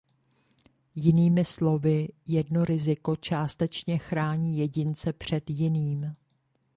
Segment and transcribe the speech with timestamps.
[0.95, 6.15] Jinými slovy jedno riziko částečně chrání jedince před jiným.